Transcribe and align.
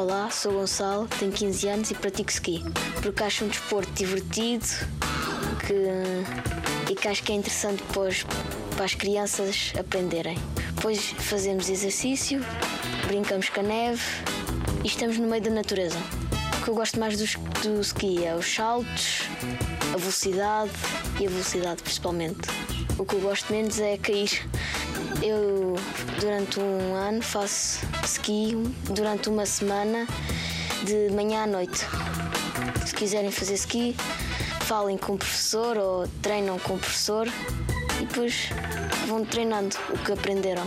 Olá, 0.00 0.30
sou 0.30 0.52
Gonçalo, 0.52 1.08
tenho 1.18 1.32
15 1.32 1.68
anos 1.68 1.90
e 1.90 1.94
pratico 1.94 2.30
ski. 2.30 2.62
Porque 3.02 3.20
acho 3.24 3.44
um 3.44 3.48
desporto 3.48 3.90
divertido 3.94 4.64
que, 5.66 6.92
e 6.92 6.94
que 6.94 7.08
acho 7.08 7.20
que 7.24 7.32
é 7.32 7.34
interessante 7.34 7.82
depois 7.82 8.24
para 8.76 8.84
as 8.84 8.94
crianças 8.94 9.72
aprenderem. 9.76 10.38
Depois 10.76 11.00
fazemos 11.18 11.68
exercício, 11.68 12.40
brincamos 13.08 13.48
com 13.48 13.58
a 13.58 13.62
neve 13.64 14.00
e 14.84 14.86
estamos 14.86 15.18
no 15.18 15.26
meio 15.26 15.42
da 15.42 15.50
natureza. 15.50 15.98
O 16.60 16.62
que 16.62 16.70
eu 16.70 16.76
gosto 16.76 17.00
mais 17.00 17.18
do, 17.18 17.24
do 17.62 17.80
ski 17.80 18.24
é 18.24 18.36
os 18.36 18.54
saltos, 18.54 19.22
a 19.92 19.96
velocidade 19.96 20.70
e 21.18 21.26
a 21.26 21.28
velocidade 21.28 21.82
principalmente. 21.82 22.48
O 22.96 23.04
que 23.04 23.16
eu 23.16 23.20
gosto 23.20 23.52
menos 23.52 23.80
é 23.80 23.98
cair. 23.98 24.48
Eu, 25.22 25.74
durante 26.20 26.60
um 26.60 26.94
ano, 26.94 27.22
faço 27.22 27.86
ski 28.04 28.54
durante 28.90 29.28
uma 29.28 29.46
semana, 29.46 30.06
de 30.84 31.10
manhã 31.14 31.44
à 31.44 31.46
noite. 31.46 31.86
Se 32.86 32.94
quiserem 32.94 33.30
fazer 33.30 33.54
ski, 33.54 33.96
falem 34.60 34.96
com 34.96 35.14
o 35.14 35.18
professor 35.18 35.76
ou 35.76 36.08
treinam 36.22 36.58
com 36.58 36.74
o 36.74 36.78
professor 36.78 37.26
e 38.00 38.04
depois 38.04 38.50
vão 39.06 39.24
treinando 39.24 39.76
o 39.90 39.98
que 39.98 40.12
aprenderam. 40.12 40.66